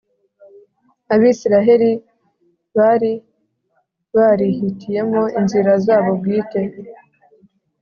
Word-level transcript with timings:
Abisiraheli 1.13 1.91
bari 2.77 3.13
barihitiyemo 4.15 5.21
inzira 5.39 5.71
zabo 5.85 6.11
bwite 6.19 6.61